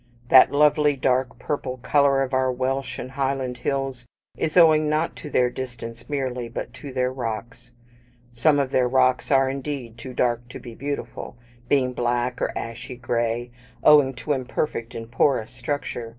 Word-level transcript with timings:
That 0.29 0.51
lovely 0.51 0.95
dark 0.95 1.37
purple 1.37 1.77
colour 1.77 2.23
of 2.23 2.33
our 2.33 2.51
Welsh 2.51 2.97
and 2.97 3.11
Highland 3.11 3.57
hills 3.57 4.07
is 4.35 4.57
owing, 4.57 4.89
not 4.89 5.15
to 5.17 5.29
their 5.29 5.51
distance 5.51 6.09
merely, 6.09 6.49
but 6.49 6.73
to 6.73 6.91
their 6.91 7.13
rocks. 7.13 7.69
Some 8.31 8.57
of 8.57 8.71
their 8.71 8.87
rocks 8.87 9.29
are, 9.29 9.47
indeed, 9.47 9.99
too 9.99 10.15
dark 10.15 10.49
to 10.49 10.59
be 10.59 10.73
beautiful, 10.73 11.37
being 11.69 11.93
black 11.93 12.41
or 12.41 12.51
ashy 12.57 12.95
gray; 12.95 13.51
owing 13.83 14.15
to 14.15 14.33
imperfect 14.33 14.95
and 14.95 15.11
porous 15.11 15.51
structure. 15.51 16.09